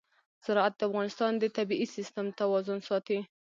زراعت 0.45 0.73
د 0.77 0.81
افغانستان 0.89 1.31
د 1.37 1.43
طبعي 1.57 1.85
سیسټم 1.95 2.25
توازن 2.39 2.79
ساتي. 2.89 3.19